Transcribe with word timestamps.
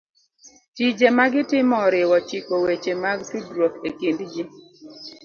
Tije 0.75 1.07
ma 1.15 1.25
gitimo 1.33 1.75
oriwo 1.87 2.17
chiko 2.27 2.53
weche 2.63 2.93
mag 3.03 3.19
tudruok 3.29 3.73
e 3.87 3.89
kind 3.97 4.19
ji. 4.31 4.43